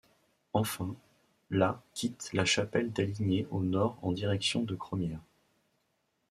Enfin, 0.53 0.95
la 1.51 1.83
quitte 1.93 2.31
La 2.33 2.43
Chapelle-d'Aligné 2.43 3.45
au 3.51 3.61
nord 3.61 3.99
en 4.01 4.11
direction 4.11 4.63
de 4.63 4.73
Crosmières. 4.73 5.21